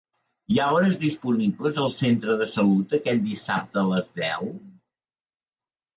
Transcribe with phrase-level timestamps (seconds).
[0.53, 4.53] Hi ha hores disponibles al centre de salut aquest dissabte a les deu.